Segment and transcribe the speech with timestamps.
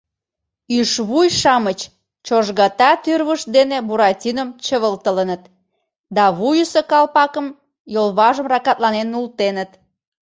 [0.77, 1.79] Ӱшвуй-шамыч
[2.25, 5.43] чожгата тӱрвышт дене Буратином чывылтылыныт
[6.15, 7.47] да вуйысо калпакым
[7.93, 9.71] йолважым ракатланен нултеныт.